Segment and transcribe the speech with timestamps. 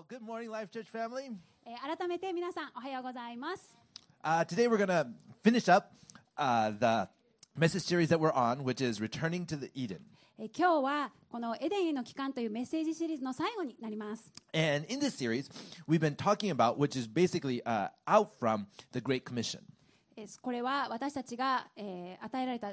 [0.00, 1.30] Well, good morning, Life Church family.
[1.66, 3.76] えー改めて皆さんおはようございます。
[4.24, 5.06] Uh, today we're going to
[5.44, 5.90] finish up
[6.38, 7.08] uh, the
[7.56, 10.00] message series that we're on, which is Returning to the Eden.
[10.38, 14.32] えー今日はこのエデンへの帰還というメッセージシリーズの最後になります。
[14.54, 15.50] And in this series,
[15.86, 19.60] we've been talking about, which is basically uh, out from the Great Commission.
[20.16, 22.72] えーこれは私たちが、えー与えられた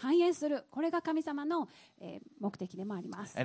[0.00, 1.68] 繁栄するこれが神様の、
[2.00, 3.36] え、目的でもあります。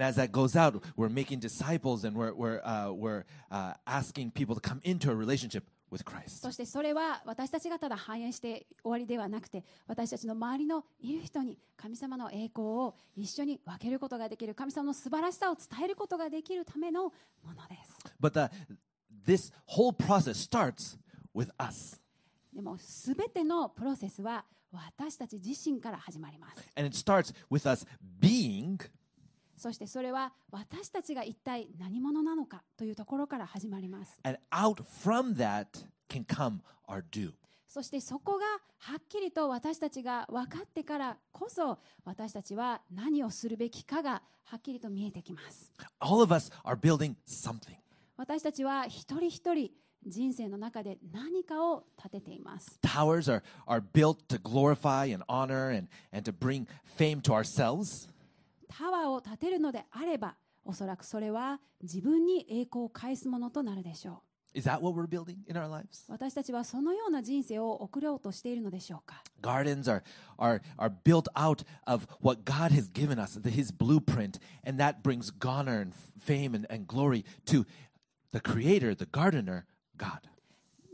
[6.42, 17.12] そしてそれは私たちがただ反映して終わりではなくて私たちの周りのいる人に神様の栄光を一緒に分けることができる神様の素晴らしさを伝えることができるためのも
[17.54, 17.98] のです。
[18.20, 18.50] But
[19.26, 20.98] this whole process starts
[21.36, 22.02] with us.
[22.54, 24.46] でも全てのプロセスは
[24.76, 26.70] 私たち自身から始まります。
[26.76, 27.86] And it starts with us
[28.20, 28.80] being
[29.58, 34.20] そしてそれは私たちが一体何者なのかというところから始まります。
[34.24, 35.68] and out from that
[36.10, 37.34] can come our due.
[37.68, 38.46] そしてそこが
[38.78, 45.72] はっきりと私たちが分かってからこそ私たちは何をするべきかがはっきりと見えてきます。
[46.00, 47.76] All of us are building something.
[48.18, 49.72] 私たちは一人一人
[50.06, 52.80] 人生の中で何かを立てています。
[52.82, 56.68] Towers are, are built to glorify and honor and, and to bring
[56.98, 58.10] fame to ourselves.
[58.68, 64.16] タワーを建てるのであればおそらくそれは自分に栄光を返すものとなるでしょう。
[64.56, 66.06] Is that what we're building in our lives?
[66.08, 70.02] 私たちはそのような人生を送ろうとしているのでしょうか Gardens are,
[70.38, 75.32] are, are built out of what God has given us, His blueprint, and that brings
[75.44, 77.66] honor and fame and, and glory to
[78.32, 79.66] the Creator, the gardener,
[79.98, 80.20] God.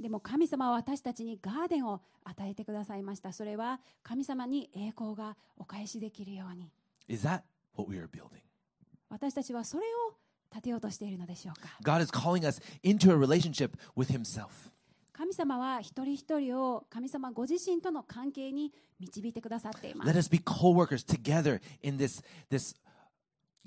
[0.02, 3.32] でも神様は私たちにガーデンを与えてくださいました。
[3.34, 6.72] それは神様に栄光がお返しできるように。
[7.08, 7.42] Is that
[7.78, 8.42] what we are building?
[9.10, 10.16] 私たちはそれを
[10.52, 14.48] 立てようとしているのでしょうか God is calling us into a relationship with Himself.
[15.14, 20.18] 神様は一人一人を神様ご自身との関係に導いてくださっていま Let す。
[20.20, 22.76] us be co-workers together in this this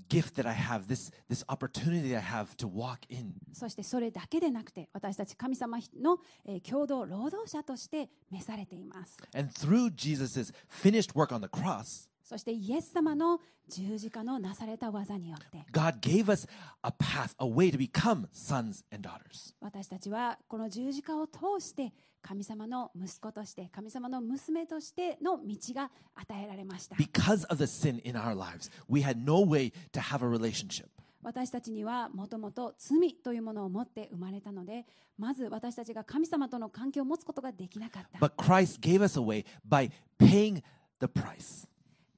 [0.07, 3.33] gift that I have, this this opportunity I have to walk in.
[3.53, 9.17] そしてそれだけでなくて私たち神様のえー共同労働者として召されています。
[9.35, 16.48] And through Jesus' finished work on the cross, そしてイエス様の十字架のなされた技によって God gave us
[16.82, 19.54] a path, a way to become sons and daughters.
[19.60, 21.92] 私たちはこの十字架を通して
[22.22, 30.86] 神様の息子として神様の娘としての道が与えられました Because of the sin in our lives, we had no way to have a relationship.
[31.22, 34.86] 私たちにはもともと罪というものを持って生まれたので
[35.18, 40.62] まず私たちが神様との関係を持つことができなかった But Christ gave us a way by paying
[41.00, 41.66] the price.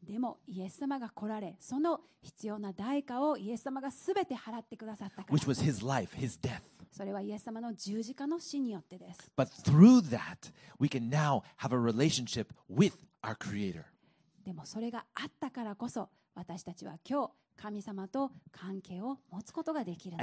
[0.07, 5.37] でもイエス様が来られその必要な代価をイエス様がすべて払ってくださったから。
[5.37, 6.39] Which was his life, his
[6.93, 9.31] それはイエス様の十字架の死によってです。
[14.45, 20.17] でもそれがあったからこそ私たちは今日神様と関係を持つことができる。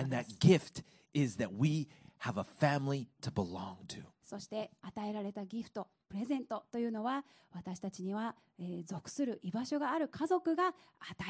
[4.24, 10.75] そして与えられたギフト、プレゼントというのは私たちには、えー、属する居場所がある家族が与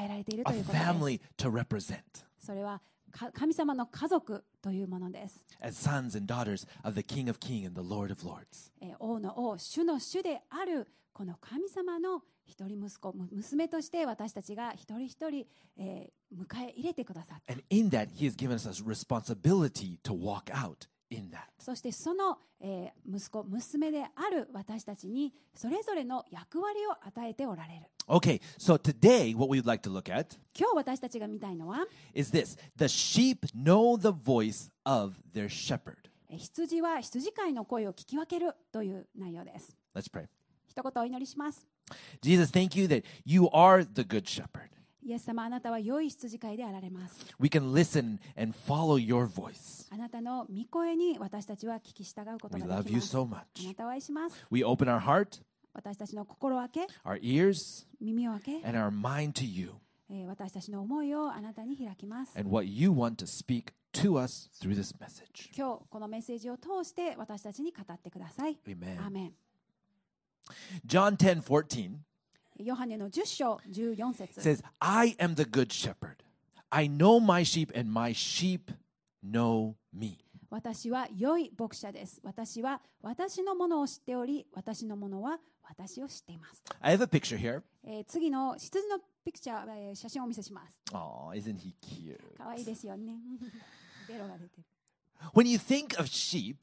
[0.03, 0.83] えられているということです。
[2.37, 2.81] それは
[3.33, 5.45] 神様の家族というものです。
[8.81, 15.45] え王の王、主の主であるこの神様の一人息子、娘として私たちが一人一人、
[15.77, 17.53] えー、迎え入れてくださった。
[21.59, 33.97] そしてその、えー息子娘である私たちにそれぞれの役割を与えておられる Okay, so today, what we'd like to look at 今日私たちが見たいのは is this The sheep know
[33.99, 35.95] the voice of their shepherd.
[36.29, 40.25] えー羊は羊飼いの声を聞き分けるという内容です Let's pray.
[40.67, 41.65] 一言お祈りします
[42.21, 44.69] Jesus, thank you that you are the good shepherd.
[45.05, 49.87] イエス様あなたは良い羊飼いであられます We can listen and follow your voice.
[49.93, 53.67] あなたの御声に私たちは聞き従うこと We が love でき you ます so あ much.
[53.67, 55.41] なたを愛します We open our heart,
[55.73, 59.73] 私たちの心を開け our ears, 耳を開け、and our mind to you
[60.09, 65.49] えー私たちの思いをあなたに開きます and what you want to speak to us through this message.
[65.55, 68.57] 今日このメッセージを通して私たちに語ってください。
[68.67, 68.99] Amen.
[69.03, 69.33] アーメン
[70.85, 71.91] John 10 14
[72.57, 76.17] ヨハネの10章14節 says, I am the good shepherd.
[76.69, 78.71] I know my sheep, and my sheep
[79.23, 80.17] know me.
[80.49, 82.19] 私は良い牧者です。
[82.23, 86.63] 私は私のものを知っており、私のものは私を知っています。
[86.79, 87.61] I have a picture here.
[87.83, 90.79] えー次の羊のピクチャー、えー写真をお見せします。
[90.93, 92.19] Oh, isn't he cute?
[92.37, 93.13] 可愛いですよね。
[94.07, 94.63] ベロが出てる。
[95.33, 96.57] When you think of sheep,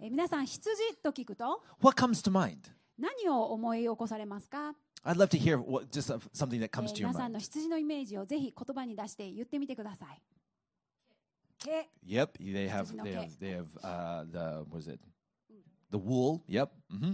[0.00, 2.58] えー皆さん、羊と聞くと what comes to mind?
[2.98, 4.74] 何を思い起こされますか、
[5.05, 7.43] I'd love to hear what, just of something that え comes ー to your 皆さんの mind.
[7.43, 10.21] 羊のイメージをぜひ言葉に出して言ってみてください。
[11.59, 13.17] 毛 Yep, they have羊の they 毛。
[13.17, 14.99] have they have uh, the what is it?
[15.91, 16.41] The wool.
[16.47, 16.71] Yep.
[16.89, 17.13] hmm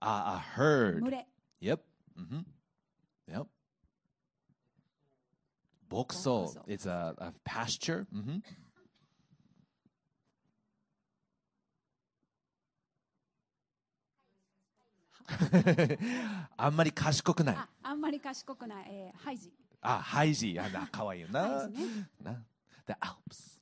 [0.00, 1.00] Uh, a herd.
[1.00, 1.26] 群れ、
[1.60, 1.80] Yep.
[2.16, 2.40] hmm
[3.28, 3.46] Yep.
[5.88, 6.46] Bokso.
[6.46, 6.64] Bokso.
[6.66, 8.06] It's a, a pasture.
[8.12, 8.38] hmm
[16.57, 17.55] あんまり賢くない。
[17.55, 19.51] ああんまり賢くない、えーハイジ。
[19.81, 20.57] あ、ハイジ。
[20.59, 21.41] あ、な、かわいいよな。
[21.41, 22.07] ハイジね。
[22.23, 22.43] な。
[22.87, 23.59] The Alps.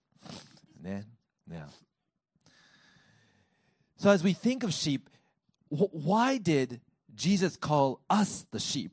[0.81, 1.07] ね。
[1.49, 1.67] Yeah.
[3.97, 5.09] So as we think of sheep,
[5.71, 6.81] wh- why did
[7.15, 8.91] Jesus call us the sheep?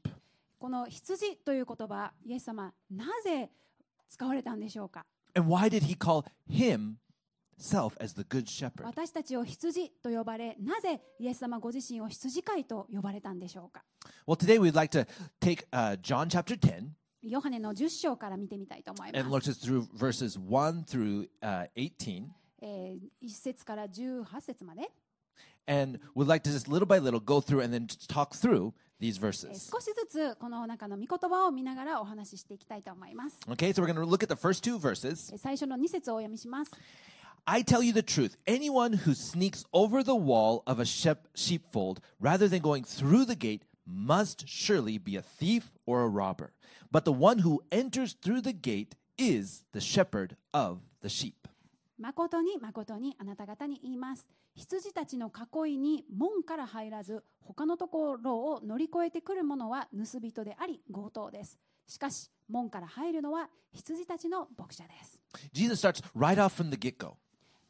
[0.58, 3.50] この羊という言葉、イエス様、なぜ
[4.08, 5.04] 使われたんでしょうか
[5.34, 6.24] And why did he call
[8.82, 13.84] 私たちを羊と呼ばれ、なぜイエス様ご自身を羊飼いと呼ばれたんでしょうか
[14.26, 15.06] ？Well, today we'd、like to
[15.40, 16.88] take, uh, John chapter 10.
[17.22, 19.24] ヨハネの10章から見てみたいと思います。
[22.60, 24.90] え1節から18節まで。
[25.68, 27.20] Like、little little
[29.54, 33.38] 少しずつこの中の御言葉を見ながらお話ししていきたいと思います。
[33.48, 33.82] Okay, so、
[35.38, 36.70] 最初の2節をお読みします。
[37.49, 38.35] I tell you the truth.
[38.45, 43.37] Anyone who sneaks over the wall of a shep- sheepfold rather than going through the
[43.37, 46.51] gate must surely be a thief or a robber.
[46.91, 51.47] But the one who enters through the gate is the shepherd of the sheep.
[51.97, 54.27] 誠に誠にあなた方に言います。
[54.53, 61.57] 羊たちの囲いに門から入らず、他のところを乗り越えてくる者は盗人であり強盗です。
[61.87, 65.21] しかし、門から入るのは羊たちの牧者です。
[65.53, 67.15] Jesus starts right off from the get go.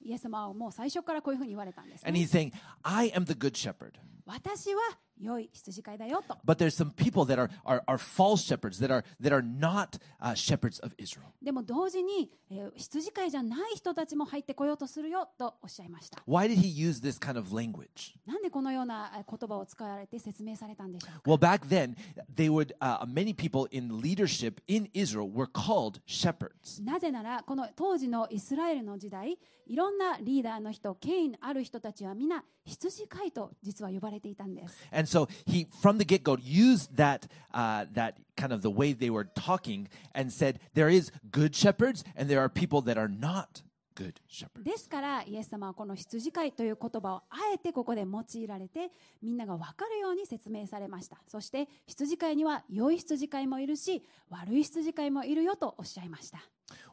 [0.05, 2.31] イエス様はもう最初からこういうふうに言われたんです、And ね he's。
[2.31, 2.53] saying,
[2.83, 3.93] I am the good shepherd.
[4.27, 4.81] 私は
[5.23, 6.37] 良い羊飼いだよと。
[6.45, 10.35] But there's some people that are, are, are false shepherds, that are, that are not uh,
[10.35, 11.29] shepherds of Israel.
[11.43, 16.23] でも同時に、えー羊飼いじゃない人たちも入ってこようとするよとおっしゃいました。
[16.27, 18.17] Why did he use this kind of language?
[18.27, 21.97] なんでこのようなえー言葉を使われて説明されたんでしょうか Well, back then,
[22.35, 26.83] they would, uh, many people in leadership in Israel were called shepherds.
[26.83, 38.71] なぜならこの当時のイスラエルの時代いろんなリーダーの人権威ある人たちは皆羊飼いと実は呼ばれていたんです And so he, from the get go, used that, uh, that kind of the
[38.71, 42.97] way they were talking and said, there is good shepherds and there are people that
[42.97, 43.63] are not
[43.95, 44.65] good shepherds.
[44.65, 48.91] ですからイエス様はこの羊飼いという言葉をあえてここで用いられて
[49.23, 56.39] みんなが分かるように説明されましたそして羊飼いには良い羊飼いもいるし悪い羊飼いもいるよとおっしゃいました、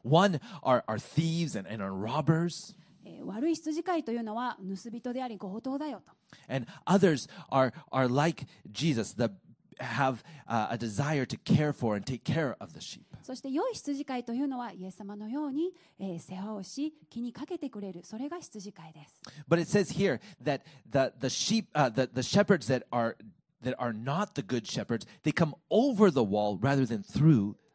[0.04, 2.79] One are, are thieves and, and are robbers, えー
[3.24, 6.12] 悪い羊飼いというのは盗人であり強盗だよと
[6.48, 9.32] and others are, are like Jesus, that
[9.80, 13.04] have uh, a desire to care for and take care of the sheep.
[13.22, 23.16] そして良い羊飼いというのはイエス様のように、えー世話をし気にかけてくれるそれが羊飼いです But it says here that the, the sheep, uh, the, the shepherds that are,
[23.62, 27.69] that are not the good shepherds, they come over the wall rather than through the.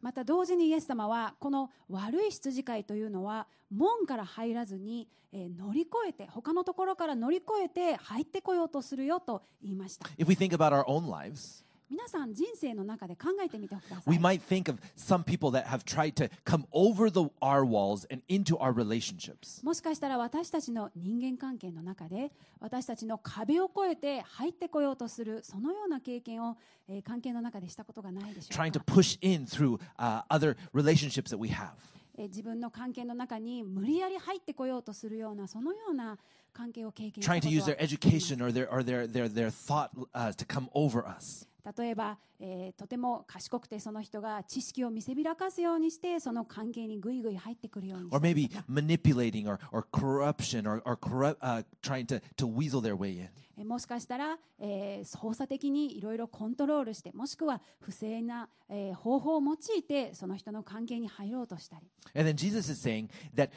[0.00, 10.06] また同時にイエス様はこの悪い羊飼いというのは門から入らずに、えー乗り越えて他のところから乗り越えて入ってこようとするよと言いました。
[10.18, 15.66] If we think about our own lives, 皆さん人生の中で考えてみてくださ we い might think of some people that
[15.66, 19.62] have tried to come over the, our walls and into our relationships.
[19.62, 26.56] もしかしたら私たちの人間関係の中で私たちの壁を越えて入ってこようとするそのような経験を、
[26.88, 31.72] えー関係の中でしたことがないでしょう trying to か push in through uh, other relationships that we have.
[32.16, 36.16] えー自分の関係の中に無理やり入ってこようとするようなそのような
[36.54, 39.90] 関係を経験した Trying こ to と use は their education or their, or their, their, their thought
[40.14, 41.46] uh, to come over us.
[41.76, 52.80] 例えば、えーとても賢くてその人が知識を見せびらかすようにしてその関係にぐいぐい入ってくるようにし Or maybe manipulating or, or corruption or, or corrupt, uh, trying to, to weasel
[52.80, 53.28] their way in.
[53.58, 63.50] えーもしかしたら、えー操作的にいろいろコントロールしてもしくは不正な、えー方法を用いてその人の関係に入ろうとしたり And then Jesus is saying that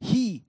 [0.00, 0.42] he,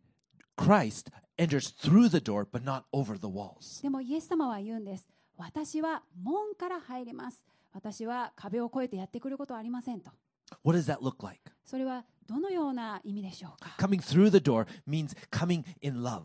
[0.57, 3.81] Christ, enters through the door but not over the walls.
[3.83, 7.43] でもイエス様は言うんです私は門から入ります。
[7.73, 10.11] 私は壁を越えてやってくることはありませんと。
[10.63, 11.39] What does that look like?
[11.65, 16.23] それはどのような意味でしょうか？Coming through the door means coming in love.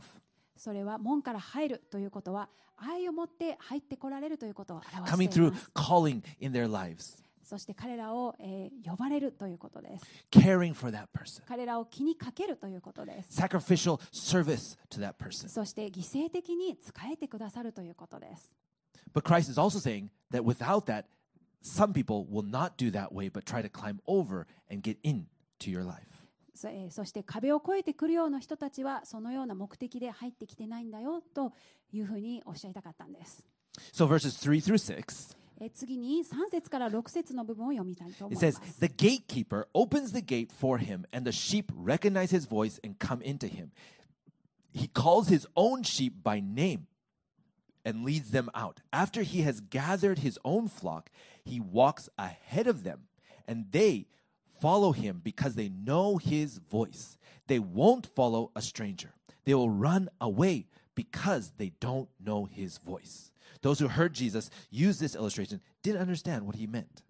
[0.56, 5.70] それは門から入るということは愛を持って入ってこられるということを表 Coming してい through ます。
[5.74, 10.04] Calling in their lives, そして彼らを、えー呼ばれるということです。
[10.30, 13.40] Caring for that person, 彼らを気にかけるということです。
[13.40, 15.48] Sacrificial service to that person.
[15.48, 18.56] そして犠牲的に仕えてくださるということです
[19.13, 21.05] But Christ is also saying that without that,
[21.61, 25.69] some people will not do that way but try to climb over and get into
[25.69, 26.07] your life.
[26.55, 31.51] そ,、えーそして壁を越えてくるような人たちはそのような目的で入ってきてないんだよと
[31.91, 33.43] いうふうにおっしゃりたかったんです、
[33.91, 40.49] So verses 3 through 6, えー次に3節から6節の部分を読みたいと思 it いま says, す The gatekeeper opens the gate
[40.51, 43.71] for him, and the sheep recognize his voice and come into him.
[44.75, 46.85] He calls his own sheep by name
[47.87, 48.81] and leads them out.
[48.91, 51.09] After he has gathered his own flock,
[51.43, 53.07] he walks ahead of them,
[53.47, 54.07] and they
[54.61, 57.17] follow him because they know his voice.
[57.47, 59.13] They won't follow a stranger.
[59.45, 63.31] They will run away because they don't know his voice.
[63.61, 67.03] Those who heard Jesus use this illustration didn't understand what he meant.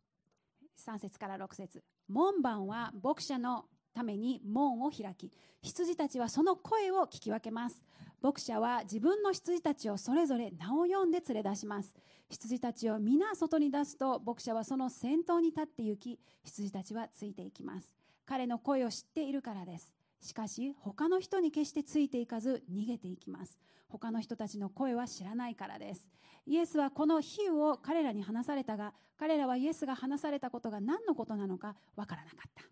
[0.86, 5.32] 3節から6節門番は牧者のために門を開き
[5.62, 7.82] 羊たちはその声を聞き分けます
[8.21, 11.95] 牧者は自分の羊たちをそれぞれ名を呼んで連れ出します。
[12.29, 17.95] 羊たちを皆外に出すと牧者はその先頭に立って行き羊たちはついていきます。
[18.27, 19.95] 彼の声を知っているからです。
[20.21, 23.57] しかし他の人に決してついていかず逃げていきます。
[23.89, 26.11] 他の人たちの声は知らないからです。
[26.47, 32.65] イエスはこの比喩を彼らに話されたが彼らはイエスが話されたことが何のことなのかわからなかった。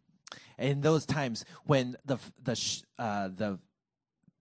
[0.59, 2.53] In those times when the the
[2.99, 3.59] uh, the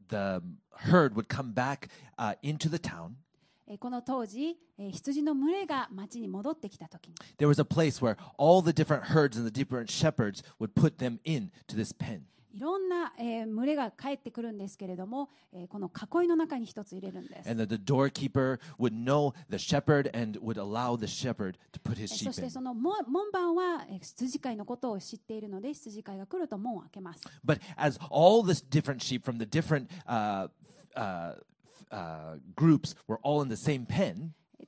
[0.08, 0.42] the
[0.76, 3.12] herd would come back uh, into the town,
[3.66, 10.74] えーこの当時、えー羊の群れが町に戻ってきた時に there was a place where all the different herds and the different shepherds would
[10.74, 12.22] put them into this pen.
[12.55, 17.49] いろんな、えー、群れが帰ってくるんですけれども、えー、この囲いの中に一つ入れるんです。
[22.25, 27.21] そしてその門番は羊飼いのことを知っているので、羊飼いが来ると門を開けます。
[27.45, 29.21] But as all the different sheep
[30.05, 30.49] あ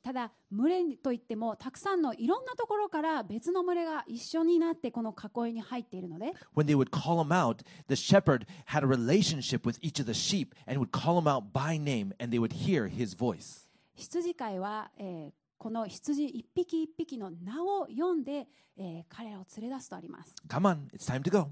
[0.03, 10.05] ただ群れといってもたくさんのいろんなところから別の群れが一緒になってこの囲いに入っているので when they would call him out, the shepherd had a relationship with each of
[10.05, 13.67] the sheep and would call him out by name and they would hear his voice.
[13.95, 20.35] 羊飼いは、えーこの羊一匹一匹の名を読んで、えー彼らを連れ出すとあります。
[20.47, 21.47] Come on, it's time to go.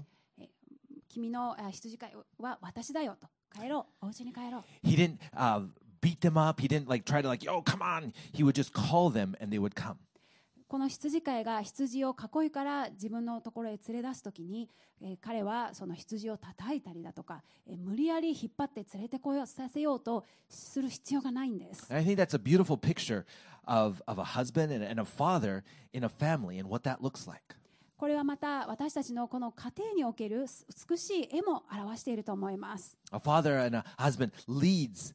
[1.08, 3.26] 君のあ羊飼いは私だよと
[3.58, 5.66] 帰ろうお家に帰ろう He didn't uh,
[6.06, 6.60] beat them up.
[6.60, 8.12] He didn't like try to like, yo, come on.
[8.32, 9.96] He would just call them and they would come.
[10.68, 12.10] この羊飼いが羊を
[12.42, 14.68] 囲いから自分のところへ連れ出す時に、
[15.00, 23.24] えー彼はその羊を叩いたりだとか、えー無理やり引っ張って連れてこようさせようとする必要がないんです I think that's a beautiful picture
[23.64, 27.28] of, of a husband and, and a father in a family and what that looks
[27.28, 27.40] like.
[27.96, 30.46] これはまた私たちのこの家庭における
[30.90, 35.14] 美しい絵も表していると思います A father and a husband leads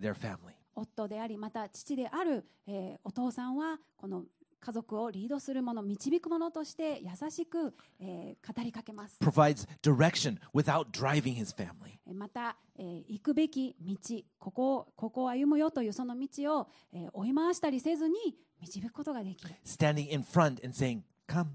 [0.00, 0.54] their family.
[0.74, 4.24] 夫でありまた父である、えーお父さんはこの
[4.62, 11.98] 家族をリードするもの導くものとして優しく、えー語りかけます Provides direction without driving his family.
[12.06, 13.96] えーまた、えー行くべき道
[14.38, 18.14] ここをここを歩むよというその道を、えー追い回したりせずに
[18.60, 21.46] 導くことができる、Standing in front and saying, Come.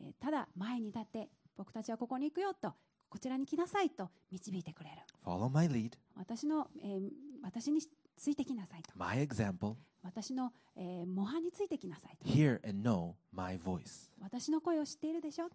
[0.00, 2.72] えーただ前に立って僕たちはここに行くよと
[3.08, 7.10] こちらに来なさいと導いてくれる Follow my lead, 私の、えー
[7.42, 7.80] 私に
[8.16, 9.74] ついてきなさいと my example.
[10.02, 14.10] 私の、えー模範についてきなさいと Hear and know my voice.
[14.20, 15.46] 私の声を知っているでしょ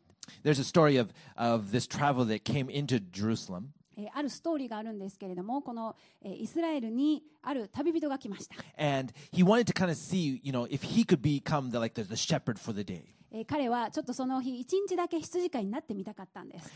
[0.44, 3.68] There's a story of, of this travel that came into Jerusalem.
[3.98, 11.96] えーあるストーリーがあるんですけれどもこの、えーイスラエルにある旅人が来ました、And he wanted to kind of see, you know, if he could become the, like
[12.02, 13.17] the, the shepherd for the day.
[13.46, 16.72] 彼はちょっとその日、一日だけ羊飼いになってみたかったんです。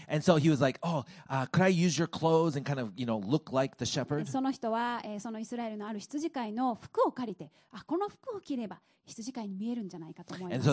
[4.25, 10.69] So、その人は、え、そのイスラエルのある羊飼いの服を借りて、あこの服を着れば羊飼いに見えるんじゃないかと思います。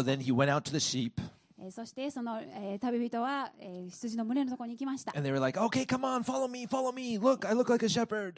[1.61, 5.12] え、そしてその、え、旅人は、え、羊の群れのところに行きました。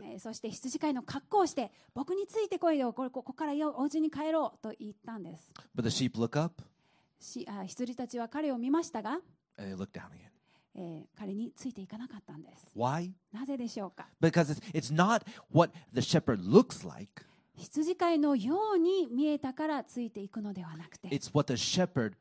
[0.03, 5.53] え、そして羊飼いの格好をして、僕についてこいよ、ここ,こからお家に帰ろうと言ったんです。
[7.21, 9.21] しあ羊たちは彼を見ましたが、
[9.59, 10.31] and they look down again.
[10.75, 13.11] えー彼についていかなかったんです Why?
[13.33, 15.23] なぜでしょうか Because it's, it's not
[15.53, 17.25] what the shepherd looks like,
[17.57, 22.15] 羊飼いのように見えたからついていくのではなくて it's what the shepherd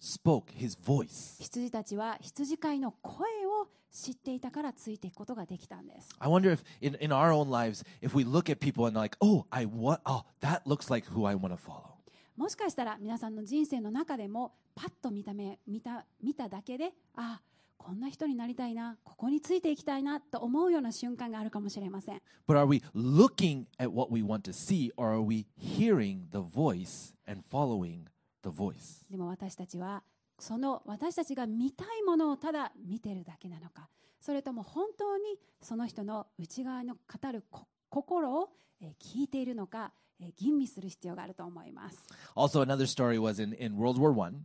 [0.00, 1.42] spoke, his voice.
[1.42, 8.96] 羊たちは羊飼いの声を知っていたからついていくことができたんです I wonder if in, in our own lives, if we look at people and
[8.96, 11.95] like, oh, I what oh, that looks like who I want to follow.
[12.36, 17.40] もしかしたら皆さんの人生の中でもパッと見た目見た見ただけであ
[17.78, 26.38] こんな人になりたいなここについていきたいなと思うような瞬間があるかもしれません But are we looking at what we want to see or are we hearing the
[26.38, 28.00] voice and following
[28.42, 29.08] the voice?
[29.10, 30.02] でも私たちは
[30.38, 33.88] その私たちが見たいものをただ見てるだけなのか
[34.20, 38.50] それとも本当にその人の内側の語るこ心を
[38.80, 40.05] えー聞いているのかえー
[40.38, 41.98] 吟味する必要があると思います
[42.34, 44.42] Also, another story was in, in World War One.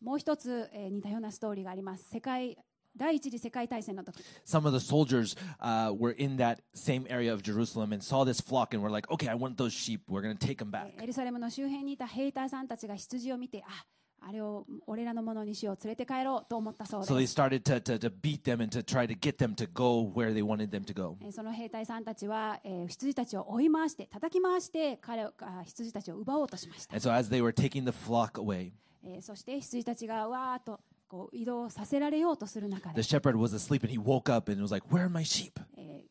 [0.00, 2.56] もう一つ、えー似たようなストーリーがあります世界
[2.96, 8.40] 第一次世界大戦の時 Some of the soldiers uh, were in that same area of Jerusalem and saw this
[8.42, 10.02] flock and were like, okay, I want those sheep.
[10.08, 10.96] We're going to take them え back.
[11.00, 13.84] ーエルサレムの周辺にいた兵隊さんたちが羊を見てあ
[14.24, 19.36] あれを俺らのものにしよう連れて帰ろうと思ったそう So で they す started to, to, to beat them and to try to get
[19.38, 21.16] them to go where they wanted them to go.
[21.20, 28.72] えーその兵隊さんたちは、えー羊たちを追い回して叩き回して彼をあ羊たちを奪おうとしました And so as they were taking the flock away,
[29.04, 30.80] えーそして羊たちがわーっと
[31.12, 32.94] こう移動させられようとする中で、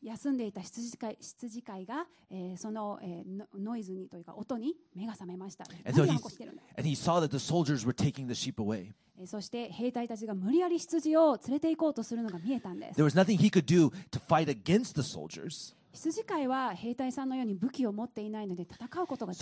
[0.03, 5.65] 休んでいた羊飼い,羊飼いが、えー、その,、えー、ノイズにというか音に目が覚めました。
[9.25, 12.97] そして兵隊たちが無理やり羊を連れて行こうとするのが見えたんです。
[15.93, 19.33] 羊飼いは兵隊さんのように武器を持っていないので戦うことが。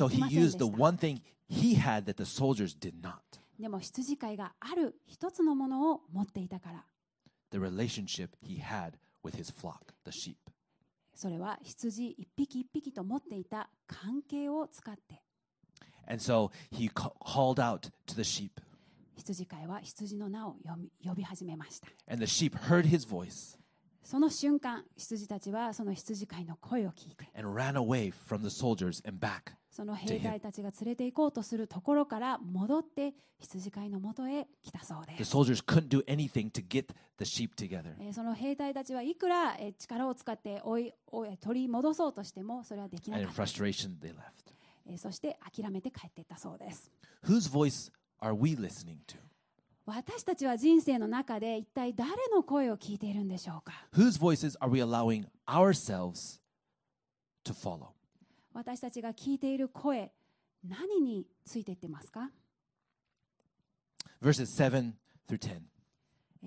[3.59, 6.85] でも羊飼いがある一つのものを持っていたから、
[7.51, 10.35] the relationship he had with his flock, the sheep.
[11.13, 15.21] それは羊一匹一匹と持っていた関係を使って、
[16.07, 18.51] And so he ca- called out to the sheep,
[19.17, 21.87] 羊飼いは羊の名を呼び呼び始めました。
[22.07, 23.57] and the sheep heard his voice
[24.03, 29.53] その瞬間、羊たちはその羊飼いの声を聞いて、and ran away from the soldiers and back.
[29.69, 35.29] その兵隊たちが連れて行こうとするところから戻って羊飼いのもへ来たそうです。
[38.11, 40.93] その兵隊たちはいくら力を使って追い
[41.39, 43.33] 取り戻そうとしてもそれはできなか。
[44.97, 46.91] そして諦めて帰ってたそうです。
[49.85, 53.73] 私たちは人生の中で一体誰の声を聞いているんでしょうか？
[58.52, 60.12] 私たちが聞いている声、
[60.66, 62.30] 何についていってますか、
[64.22, 64.92] Verses 7
[65.28, 65.60] through 10.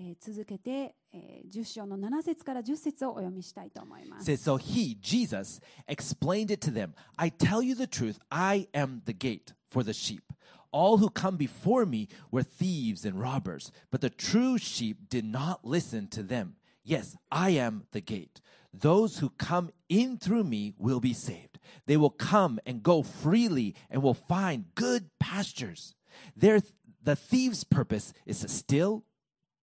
[0.12, 4.30] ー続けて、えー10章の7節から10節をお読みしたいと思います。
[4.30, 9.02] says, So he, Jesus, explained it to them I tell you the truth, I am
[9.04, 10.22] the gate for the sheep.
[10.70, 15.64] All who come before me were thieves and robbers, but the true sheep did not
[15.64, 16.56] listen to them.
[16.84, 18.40] Yes, I am the gate.
[18.72, 21.58] Those who come in through me will be saved.
[21.86, 25.94] They will come and go freely and will find good pastures.
[26.36, 26.60] Their,
[27.02, 29.04] the thief's purpose is to steal,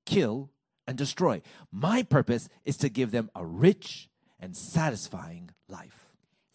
[0.05, 0.49] kill,
[0.87, 1.41] and destroy.
[1.71, 4.09] My purpose is to give them a rich
[4.39, 6.01] and satisfying life.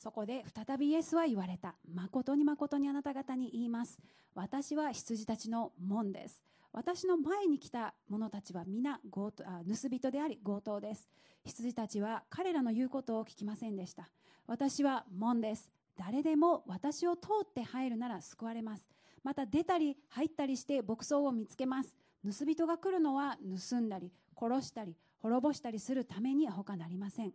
[0.02, 1.74] そこで再びイエスは言われた。
[1.94, 3.98] 誠に誠にあなた方に言います。
[4.34, 6.42] 私は羊たちの門です。
[6.75, 11.07] 私の前に来た者たちは皆強盗あ盗人であり強盗です。
[11.45, 14.09] 羊たちは彼らの言うことを聞きませんでした。
[14.45, 15.71] 私は門です。
[15.97, 18.89] 誰でも私を通って入るなら救われます。
[19.23, 21.95] また出たり入ったりして牧草を見つけます。
[22.25, 23.37] 盗人が来るのは
[23.69, 27.31] 盗んだり殺したり滅ぼしたりするために他なりません。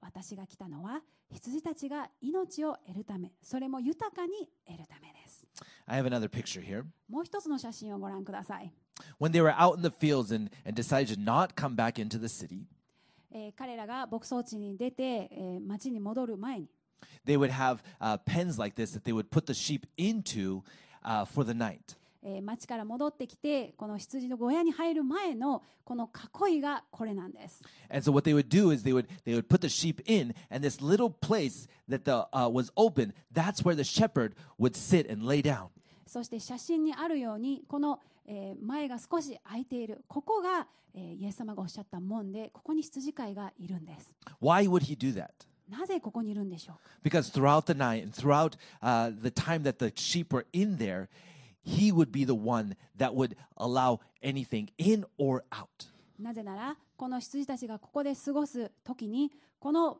[0.00, 1.00] 私が来たのは
[1.32, 4.32] 羊たちが命を得るためそれも豊かに
[4.66, 5.46] 得るためです
[5.86, 6.84] I have another picture here.
[7.08, 8.70] もう一つの写真をご覧ください、
[9.17, 12.27] When they were out in the fields and, and decided to not come back into the
[12.27, 12.65] city,
[13.31, 16.67] えー彼らが牧草地に出て、えー町に戻る前に
[17.25, 20.63] they would have uh, pens like this that they would put the sheep into
[21.03, 21.95] uh, for the night.
[22.23, 26.09] えー町から戻ってきてこの羊の小屋に入る前のこの
[26.45, 27.63] 囲いがこれなんです。
[27.89, 30.33] And so what they would do is they would they would put the sheep in,
[30.51, 33.13] and this little place that the uh, was open.
[33.33, 35.69] That's where the shepherd would sit and lay down.
[36.05, 45.28] そして写真にあるようにこの、 えー前が少し開いているここが、えーイエス様がおっしゃった門でここに羊飼いがいるんです Why would he do that?
[45.68, 50.76] なぜここにいるんでしょうか Because throughout the night and throughout uh, the time that the sheep were in
[50.76, 51.08] there,
[51.64, 55.66] he would be the one that would allow anything in or out.
[56.18, 59.98] なぜならこの羊たちがここで過ごす時にこの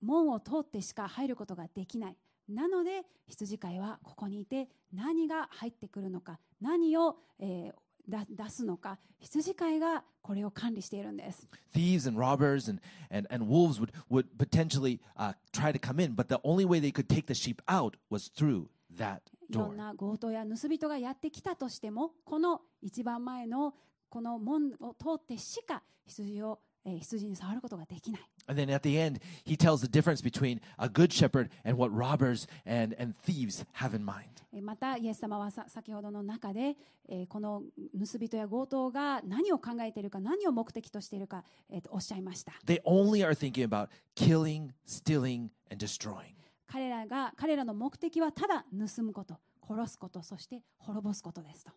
[0.00, 2.16] 門を通ってしか入ることができない
[2.48, 16.14] なので羊飼いはここにいて何が入ってくるのか何を、えーだ出すのか羊飼いがこれを管理しているんです Thieves and robbers and, and, and wolves would, would potentially uh, try to come in,
[16.14, 19.72] but the only way they could take the sheep out was through that いろ door.
[19.72, 23.74] んな強盗や盗人がやってきたとしてもこの一番前の
[24.10, 31.90] この門を通ってしか羊を、えー羊に触ることができない And then at the end, he tells the difference between a good shepherd and what
[31.90, 34.24] robbers and, and thieves have in mind.
[34.52, 36.76] えーまたイエス様はさ先ほどの中で、
[37.08, 37.62] えーこの
[37.98, 46.34] 盗人や強盗が何を考えているか何を目的としているか、えーとおっしゃいました They only are thinking about killing, stealing, and destroying.
[46.66, 51.70] 彼らが彼らの目的はただ盗むこと殺すことそして滅ぼすことですと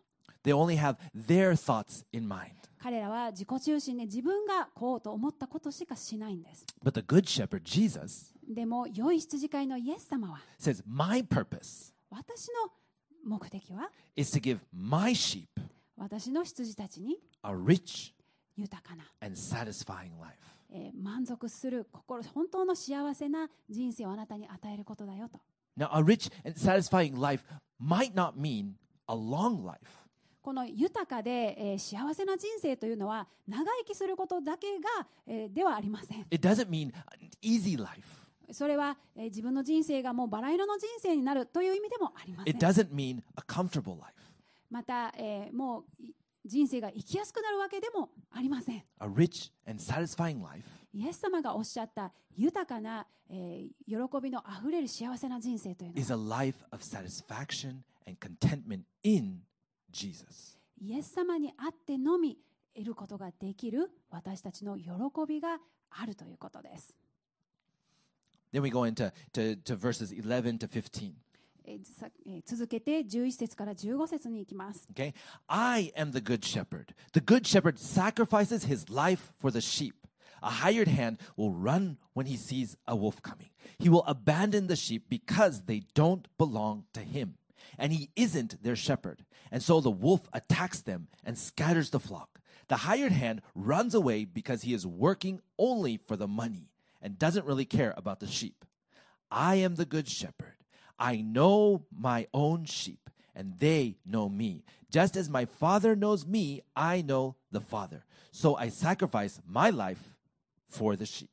[0.44, 2.52] They only have their thoughts in mind.
[2.80, 12.70] 彼らは自己中心で自分がこうと思ったことしかしないんです But the good shepherd, Jesus, でも良い羊飼いのイエス様は says, My purpose 私の
[13.24, 15.46] 目的は is to give my sheep
[15.96, 18.12] 私の羊たちに a rich
[18.56, 20.36] 豊かな、and satisfying life.
[20.70, 25.40] えー満足する心本当の幸せな人生をあなたに与えることだよと
[25.76, 27.44] Now, a rich and satisfying life
[27.80, 28.74] might not mean
[29.08, 30.07] a long life.
[30.48, 36.20] この豊かで、えー幸せな人生というのは長生きすることだけが、えーではありません。
[36.30, 36.92] It doesn't mean an
[37.42, 38.00] easy life.
[38.50, 44.14] それは、えー自分の人生がもうバラ色の人生になるという意味でもありませ It ん doesn't mean a comfortable life.
[44.70, 46.14] また、えーもうい
[46.46, 48.76] 人生が生きやすくなるわけでもありません。
[48.76, 50.66] A rich and satisfying life.
[50.94, 59.42] イエス様がおっしゃった豊かな、えー喜びのあふれる幸せな人生というの is は a life of satisfaction and contentment in
[59.91, 60.57] Jesus.
[60.81, 62.37] イエス様にあってのみ
[62.75, 64.89] 得ることができる私たちの喜
[65.27, 65.59] びが
[65.91, 66.97] あるということです。
[68.51, 71.13] Then we go into to, to verses 11 to 15.
[71.65, 74.87] えーさえー続けて11節から15節に行きます。
[74.93, 75.13] Okay?
[75.47, 76.93] I am the good shepherd.
[77.13, 79.93] The good shepherd sacrifices his life for the sheep.
[80.41, 83.49] A hired hand will run when he sees a wolf coming.
[83.79, 87.35] He will abandon the sheep because they don't belong to him.
[87.77, 89.25] And he isn't their shepherd.
[89.51, 92.39] And so the wolf attacks them and scatters the flock.
[92.67, 96.69] The hired hand runs away because he is working only for the money
[97.01, 98.65] and doesn't really care about the sheep.
[99.29, 100.57] I am the good shepherd.
[100.99, 104.63] I know my own sheep, and they know me.
[104.89, 108.05] Just as my Father knows me, I know the Father.
[108.31, 110.15] So I sacrifice my life
[110.69, 111.29] for the sheep.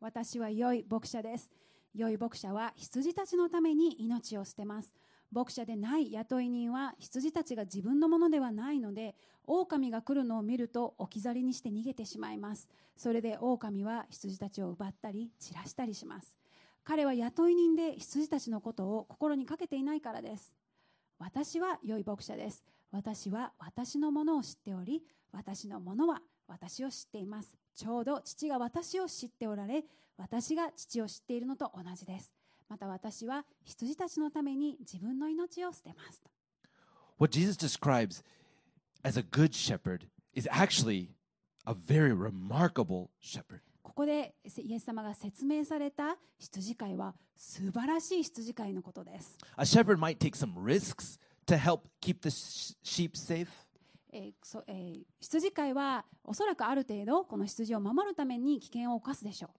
[0.00, 1.50] 私は良い牧者です。
[1.94, 4.92] 良い牧者は羊たちのために命を捨てます。
[5.31, 12.69] 牧者でない雇い人は羊たちが自分のものではないので、狼が来るのを見ると置き去りにして逃げてしまいます。
[12.95, 16.37] それで狼は羊たちを奪ったり散らしたりします。
[16.83, 20.53] 彼は雇い人で羊たちのことを心にかけていないからです。
[21.19, 22.63] 私は良い牧者です。
[22.91, 27.57] 私は私のものを知っており、私のものは私を知っています。
[27.75, 29.83] ちょうど父が私を知っておられ、
[30.15, 32.36] 私が父を知っているのと同じです。
[32.69, 36.21] また私は羊たちのために自分の命を捨てます。
[37.19, 38.23] What Jesus describes
[39.03, 41.09] as a good shepherd is actually
[41.65, 43.61] a very remarkable shepherd.
[43.81, 49.37] ここでイエス様が説明された羊飼いは素晴らしい羊飼いのことです。
[49.57, 53.47] A shepherd might take some risks to help keep the sh- sheep safe.
[54.11, 59.51] えーそえー、羊飼いはおそらくある程度この羊を守るために危険を犯すでしょう。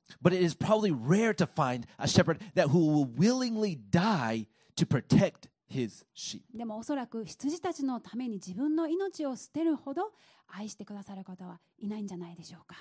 [6.54, 10.12] でもおそらく羊たちのために自分の命を捨てるほど
[10.46, 12.76] 愛してくださる方はいないんじゃないでしょうか。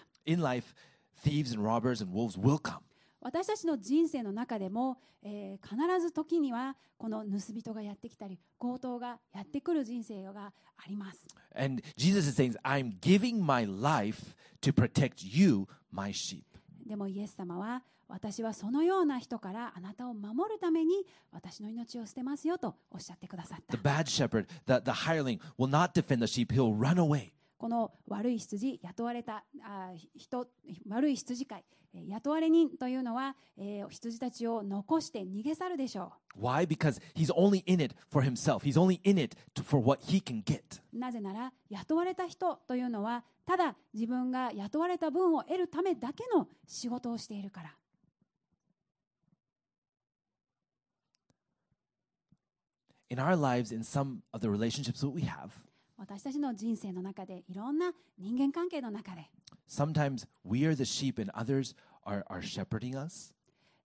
[3.21, 11.27] 私たちの人生の中でも、えー必ず時にはこの盗人がやってきたり強盗がやってくる人生があります。
[11.55, 16.43] And Jesus is saying, I'm giving my life to protect you, my sheep.
[16.85, 27.33] でもイエス様は私はそのような人からあなたを守るために私の命を捨てますよとおっしゃってくださった The bad shepherd, the, the hireling, will not defend the sheep, he'll run away.
[27.57, 30.47] この悪い羊雇われたあ人
[30.87, 36.67] 悪い羊飼いえー雇われ人というのは、えー羊たちを残して逃げ去るでしょ Why?
[36.67, 38.59] Because he's only in it for himself.
[38.63, 40.81] He's only in it for what he can get.
[40.93, 47.73] うなぜなら雇われた人というのはただ自分が雇われた分を得るためだけの仕事をしているから
[53.09, 55.51] In our lives, in some of the relationships that we have,
[55.97, 59.29] 私たちの人生の中でいろんな人間関係の中で。
[59.67, 63.33] Sometimes we are the sheep and others are, are shepherding us.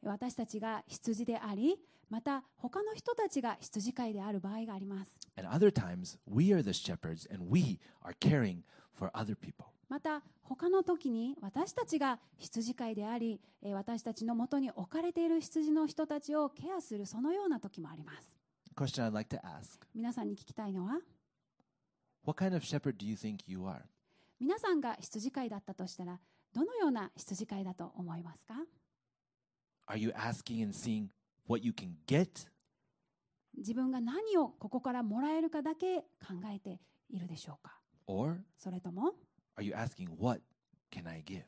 [0.03, 1.79] 私たちが羊であり
[2.11, 5.19] また他の人たちが羊飼いである場合があります。
[5.37, 8.59] And other times we are the shepherds and we are caring
[8.93, 9.67] for other people.
[9.89, 18.37] また他の時に私たちが羊飼いであり私たちのもとに置かれている羊の人たちをケアするそのような時もあります。
[19.95, 20.99] 皆さんに聞きたいのは？
[22.25, 23.83] What kind of shepherd do you think you are?
[24.41, 26.19] 皆さんが羊飼いだったとしたら
[26.55, 28.55] どのような羊飼いだと思いますか
[29.89, 31.07] Are you asking and seeing
[31.49, 32.49] what you can get?
[33.57, 36.81] 自分が何をここからもらえるかだけ考えて
[37.11, 39.15] いるでしょうか Or それとも
[39.59, 40.41] are you asking, What
[40.93, 41.43] can I give?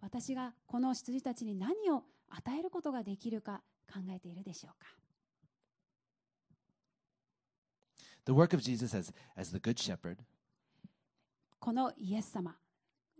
[0.00, 4.86] 私がこの羊たちに何を与えることができるか考えているでしょうか
[8.26, 10.18] The work of Jesus as, as the Good Shepherd
[11.60, 12.56] このイエス様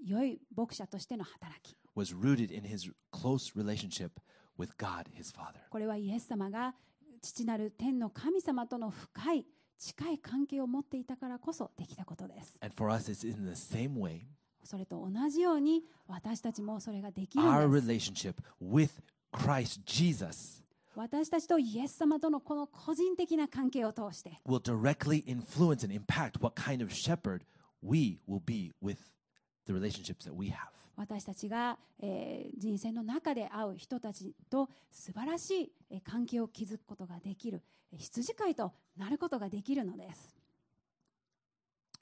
[0.04, 4.10] 良い牧者としての働き was rooted in his close relationship
[4.58, 5.60] with God, his Father.
[5.70, 6.74] これはイエス様が
[7.22, 9.46] 父なる天の神様との深い
[9.78, 14.22] 近い関係を持っていたからこそできたことです And for us, it's in the same way
[14.62, 18.90] それと同じように私たちもそれができる our んです relationship with
[19.32, 20.62] Christ Jesus
[20.96, 27.42] 私たちとイエス様とのこの個人的な関係を通して will directly influence and impact what kind of shepherd
[27.83, 28.98] we will be with
[29.66, 30.57] the relationships that we have.
[30.96, 40.37] 私たちが、えー人生の中で会う人たちと素晴らしいえー関係を築くことができるえー羊飼いとなることができるのです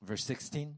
[0.04, 0.72] Verse 16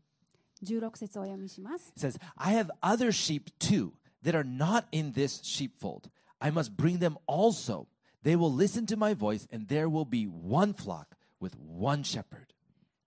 [0.63, 6.09] 16節をお読みします says, I have other sheep too that are not in this sheepfold.
[6.41, 7.87] I must bring them also.
[8.25, 12.55] They will listen to my voice, and there will be one flock with one shepherd.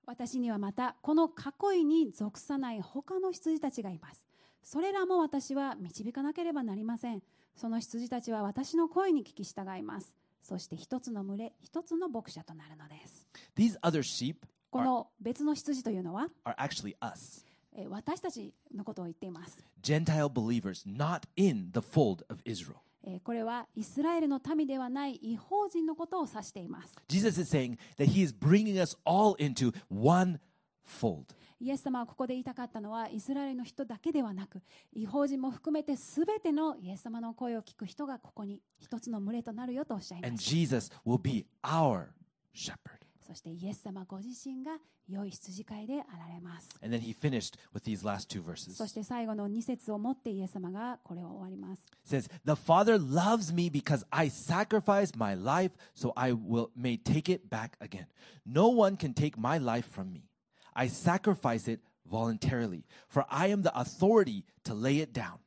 [0.06, 4.25] 私にはまたこの囲いに属さない他の羊たちがいます
[4.63, 7.21] それらも私は導かなければなりません
[7.58, 13.27] その羊たちは私の声に聞き従いますそして一つの群れ一つの牧者となるのです
[13.58, 14.36] These other sheep
[14.69, 22.77] この別の羊というのは are actually us, えー私たちのことを言っています Gentile believers not in the fold of Israel.
[23.10, 30.39] えーこれはイスラエルの民ではない違法人のことを指しています Jesus is saying that he is bringing us all into one
[30.86, 31.24] fold.
[31.60, 34.62] イエス様はここで言いたかったのはイスラエルの人だけではなく
[34.93, 42.10] 違法人も含めて全てのイエス様の声を聞く人がここに一つの群れとなるよとおっしゃいま And した Jesus will be our
[42.54, 43.07] shepherd.
[43.27, 44.72] そしてイエス様ご自身が
[45.09, 48.87] 良い羊飼いであられます And then he finished with these last two そ verses.
[48.88, 56.96] して最後の2節をもってイエス様がこれを終わります says, The Father loves me because I sacrifice my life so I will may
[56.98, 58.07] take it back again.
[58.46, 60.29] No one can take my life from me.
[60.75, 65.38] I sacrifice it voluntarily, for I am the authority to lay it down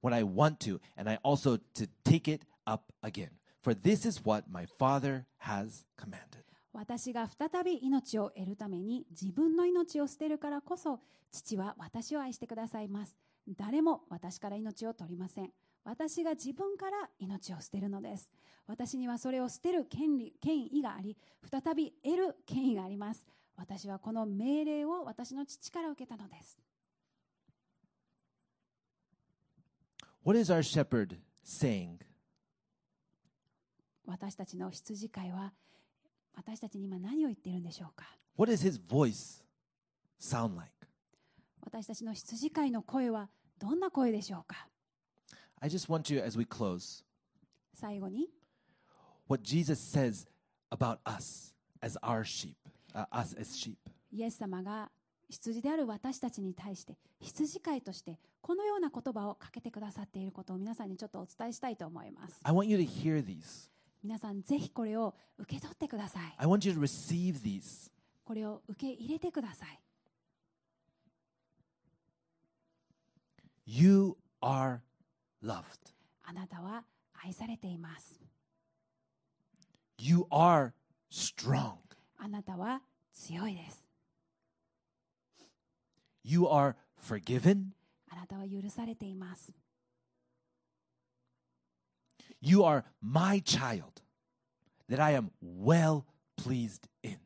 [0.00, 3.30] when I want to, and I also to take it up again.
[3.62, 6.43] For this is what my Father has commanded.
[6.75, 10.99] 私が再び命を得るために自分の命を捨てるからこそ
[11.31, 13.15] 父は私を愛してくださいます。
[13.57, 15.51] 誰も私から命を取りません。
[15.85, 18.29] 私が自分から命を捨てるのです。
[18.67, 21.15] 私にはそれを捨てる権利権威があり
[21.49, 23.25] 再び得る権威があります。
[23.55, 26.59] 私はこの命令を私の父から受けたのです。
[30.25, 31.99] What is our shepherd saying?
[34.05, 35.53] 私たちの羊飼いは
[36.35, 38.05] 私たちに今何を言っているんでしょうか
[38.37, 39.43] What does his voice
[40.19, 40.71] sound like?
[41.61, 44.67] 私たちの羊飼いの声はどんな声でしょうか
[45.61, 47.03] I just want you, as we close,
[47.73, 48.29] 最後に
[49.27, 50.27] what Jesus says
[50.69, 52.55] about us as our sheep,
[52.93, 53.77] uh, us as sheep.
[54.11, 54.91] イエス様が
[55.29, 63.69] 羊である私たちに対して羊飼いとしてこのような言葉をかけてくださっていることを皆さんにちょっとお伝えしたいと思います I want you to hear these.
[64.05, 67.89] 皆さんぜひこれを受け取ってください I want you to receive these.
[68.23, 69.79] これを受け入れてください
[73.65, 74.81] You are
[75.43, 75.63] loved.
[76.23, 76.83] あなたは
[77.23, 78.19] 愛されています
[79.97, 80.73] You are
[81.11, 81.77] strong.
[82.19, 83.83] あなたは強いです
[86.23, 87.69] You are forgiven.
[88.11, 89.51] あなたは許されています
[92.45, 94.03] You are my child
[94.87, 96.03] that I am well
[96.37, 97.17] pleased in.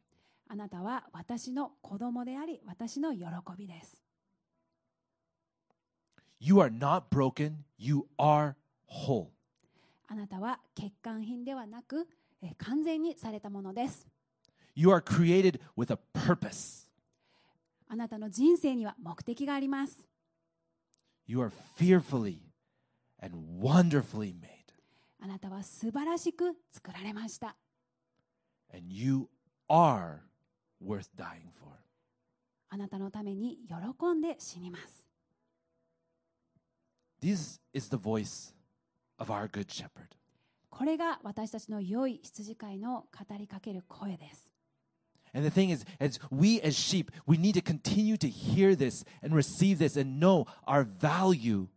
[0.48, 3.24] あなたは私の子供であり私の喜
[3.58, 4.02] びです
[6.40, 7.66] You are not broken.
[7.78, 8.56] You are
[8.90, 9.28] whole.
[10.08, 12.08] あなたは欠陥品ではなく
[12.42, 14.08] えー完全にされたものです
[14.74, 16.88] You are created with a purpose.
[17.90, 20.08] あなたの人生には目的があります
[21.28, 22.38] You are fearfully
[23.22, 24.59] and wonderfully made.
[25.22, 27.56] あなたは素晴らしく作られました
[28.74, 29.28] And you
[29.68, 30.20] are
[30.84, 31.72] worth dying for.
[32.70, 35.08] あなたのために喜んで死にます
[37.22, 38.54] This is the voice
[39.18, 40.16] of our good shepherd.
[40.70, 44.54] これが私たちの良い羊飼いの語りかける声です
[45.34, 49.06] And the thing is, as we as sheep, we need to continue to hear this
[49.22, 51.68] and receive this and know our value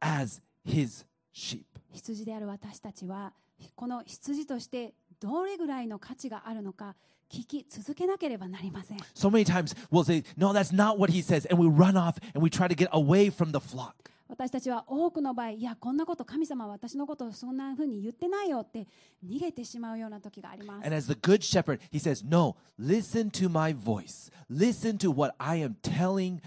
[0.00, 1.04] as his.
[1.32, 3.32] 羊である私たちは
[3.74, 6.96] この羊としてどれぐらいの価値があるのか
[7.30, 11.46] 聞き続けなければなりません So many times we'll say, No, that's not what he says.
[11.50, 14.10] And we run off and we try to get away from the flock.
[14.28, 18.86] 私たちは多くの場合いやこんなこと神様は私のことをそんな風に言ってないよって
[19.26, 24.30] 逃げてしまうような時があります And as the good shepherd, he says, No, listen to my voice.
[24.48, 26.40] Listen to what I am telling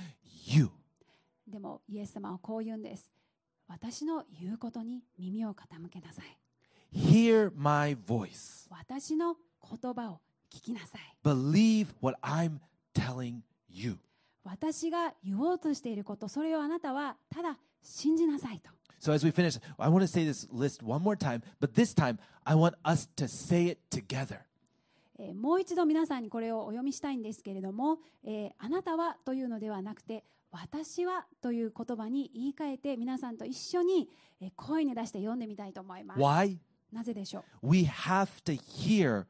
[0.45, 0.69] you.
[1.47, 3.11] でもイエス様はこう言うんです
[3.73, 6.37] 私の言うことに耳を傾けなさい
[6.95, 8.67] Hear my voice.
[8.69, 9.35] 私の
[9.67, 10.19] 言葉を
[10.53, 12.59] 聞きなさい Believe what I'm
[12.93, 13.97] telling you.
[14.43, 18.69] 私が言おうとしていることそれをあなたはただ信じなさいと
[19.01, 21.95] So as we finish, I want to say this list one more time, but this
[21.95, 24.41] time I want us to say it together.
[25.17, 34.07] えーもう一度皆さんにこれをお読みしたいんですけれども、えーあなたはというのではなくて私はという言葉に言い換えて皆さんと一緒に
[34.39, 36.19] えー声に出して読んでみたいと思います。
[36.21, 36.57] Why?
[36.91, 39.25] なぜでしょう We have to hear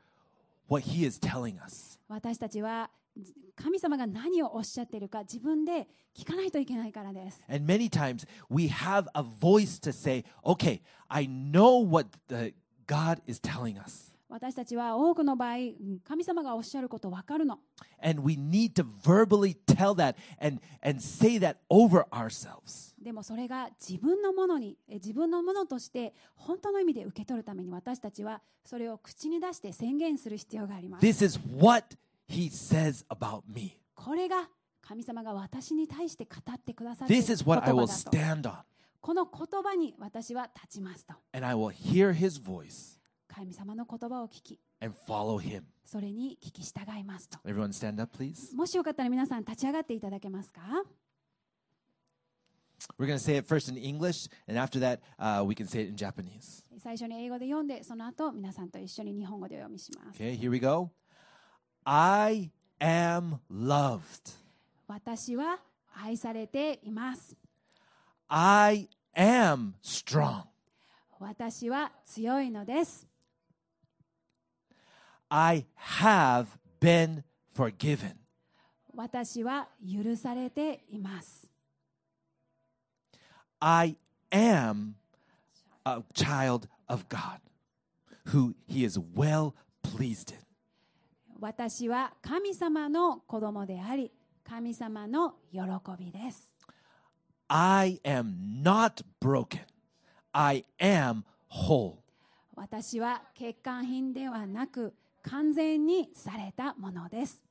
[0.68, 1.98] what he is telling us.
[2.10, 7.42] 私たちはじ神様が何をおっしゃっているか自分で聞かないといけないからです。
[7.48, 12.54] And many times we have a voice to say, okay, I know what the
[12.86, 14.13] God is telling us.
[14.34, 17.60] 私たちは多くの場合うん神様がおっしゃること分かるの
[18.02, 22.96] And we need to verbally tell that and, and say that over ourselves.
[23.00, 31.96] でもそれが自分のものにえ自分のものとして本当の意味で受け取るために私たちはそれを口に出して宣言する必要があります This is what
[32.28, 33.78] he says about me.
[33.94, 34.50] これが
[34.82, 38.56] 神様が私に対して語ってくださってい This る is 言 what I 葉 will stand on.
[39.00, 42.98] この言葉に私は立ちますと And I will hear his voice
[43.36, 44.60] 神様の言葉を聞き、
[45.86, 47.40] それに聞き従いますと。
[48.56, 50.62] もしよかったら皆さん立ち上がっていただけますか、
[56.80, 60.22] 最初に英語で読んで、その後皆さんと一緒に日本語で読みします。
[64.88, 65.60] 私は
[65.96, 67.36] 愛されています。
[71.20, 73.08] 私は強いのです。
[75.36, 75.66] I
[75.98, 76.46] have
[76.80, 77.24] been
[77.56, 78.14] forgiven.
[78.96, 81.50] 私は許されています
[83.60, 83.98] I
[84.30, 84.94] am
[85.86, 87.40] a child of God
[88.28, 90.40] who he is well pleased in.
[91.40, 94.12] 私は神様の子供であり
[94.48, 95.60] 神様の喜
[95.98, 96.54] びです
[97.48, 99.62] I am not broken.
[100.32, 101.96] I am whole.
[102.56, 104.94] 私は欠陥品ではなく
[105.24, 107.44] 完全にされたものです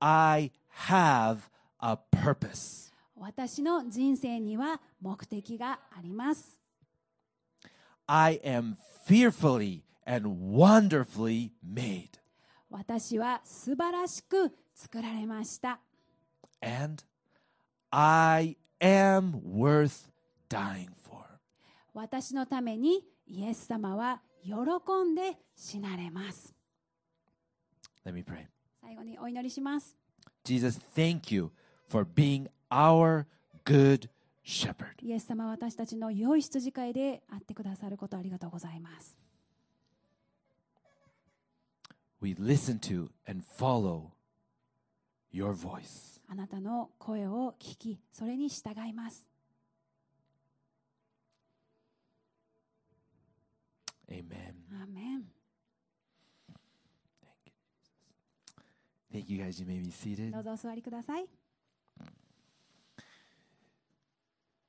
[0.00, 0.52] I
[0.88, 1.38] have
[1.80, 2.92] a purpose.
[3.16, 6.58] 私の人生には目的があります
[8.06, 12.10] I am fearfully and wonderfully made.
[12.70, 15.80] 私は素晴らしく作られました
[16.60, 17.02] And
[17.90, 20.08] I am worth
[20.48, 21.24] dying for.
[21.92, 24.52] 私のためにイエス様は喜
[25.04, 26.54] んで死なれます
[28.08, 28.46] Let me pray.
[28.80, 29.94] 最後にお祈りします
[30.42, 31.50] Jesus, thank you
[31.90, 33.26] for being our
[33.66, 34.08] good
[34.42, 34.94] shepherd.
[35.02, 39.14] イエス様は私たちの良い羊飼いであってくださることありがとうございます
[42.22, 44.12] We listen to and follow
[45.30, 46.18] your voice.
[46.30, 49.28] あなたの声を聞きそれに従います
[54.10, 54.54] Amen.
[54.72, 55.37] アーメン
[59.11, 59.59] Thank you guys.
[59.61, 60.31] You may be seated.
[60.31, 61.25] どうぞお座りください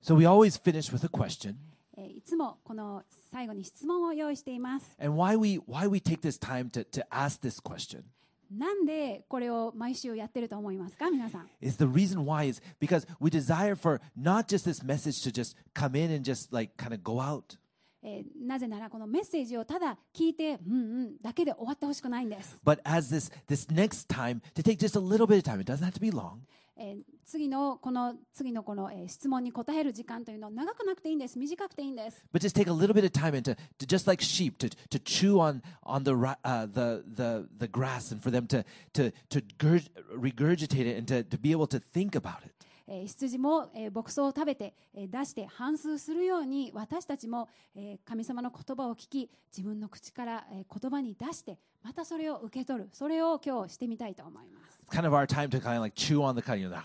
[0.02, 1.54] So we always finish with a question.
[1.96, 8.02] えーいつもこの最後に質問を用意しています And why we why we take this time to, to ask this question
[8.50, 15.30] なんでこれを毎週やってると思いますか皆さん is the reason why is because we desire for not just this message to
[15.32, 17.56] just come in and just like kind of go out,
[18.01, 20.77] えーなぜならこのメッセージをただ聞いてうんう
[21.09, 25.59] んだけで終わってほしくないんです、but as this this next time to take just a little bit of time.
[25.61, 26.39] It doesn't have to be long,
[26.77, 34.57] えー次のこの次のこの、えー質問に答える時間というのは長くなくていいんです短くていいんです but just take a little bit of time and to, to just like sheep
[34.57, 38.63] to, to chew on on the uh, the the the grass and for them to
[38.93, 42.58] to to gurg- regurgitate it and to, to be able to think about it.
[42.91, 52.89] えー羊も、えー牧草を食べて、えー出して反芻するように私たちも、えー神様の言葉を聞き自分の口から、えー言葉に出してまたそれを受け取る。
[52.91, 56.79] それを今日してみたいと思います、It's kind of our time to kind of like chew on the cud, you know, the-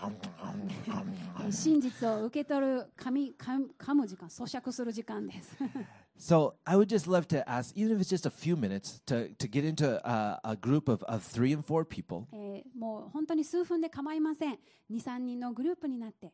[1.43, 5.57] えー真実を受け取る噛み噛む時間咀嚼する時間です
[6.18, 9.28] So I would just love to ask, even if it's just a few minutes, to,
[9.38, 14.58] to get into a, a group of, of three and four people えーもう本当に数分で構いません
[14.90, 16.32] 23人のグループになって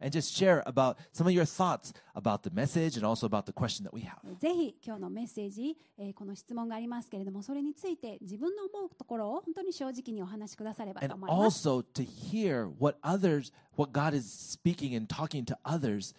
[0.00, 3.52] and just share about some of your thoughts about the message and also about the
[3.52, 4.18] question that we have.
[4.24, 15.56] えーぜひ今日のメッセージ、えーこの質問がありますけれどもそれについて自分の思うところを本当に正直にお話しくだされば And と思います also to hear what others, what God is speaking and talking to
[15.64, 16.14] others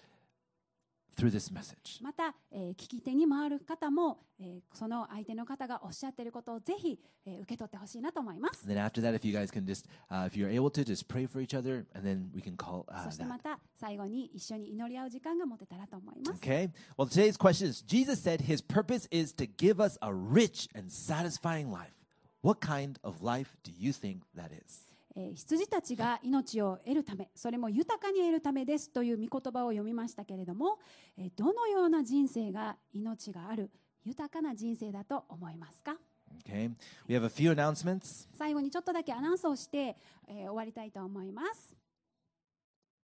[1.19, 2.03] through this message.
[2.03, 8.65] また、えー聞き手に回る方も、えーその相手の方がおっしゃっていることをぜひ、えー受け取ってほしいなと思います。
[8.69, 11.27] And then after that, if you guys can just, uh, if you're able to, just pray
[11.27, 13.43] for each other, and then we can call そ uh, してま that.
[13.43, 16.41] た最後に一緒に祈り合う時間が持てたらと思います。
[16.41, 16.71] Okay.
[16.97, 20.91] Well, today's question is: Jesus said His purpose is to give us a rich and
[20.91, 21.93] satisfying life.
[22.43, 24.88] What kind of life do you think that is?
[25.21, 30.79] えー羊たちが命を得るため、それも豊かに得るためですという御言葉を読みましたけれども、
[31.17, 33.71] えーどのような人生が命がある
[34.05, 35.97] 豊かな人生だと思いますか
[36.47, 36.71] ？Okay.
[37.09, 38.29] We have a few announcements.
[38.33, 39.97] 最後にちょっとだけアナウンスをして、
[40.29, 41.75] えー終わりたいと思います。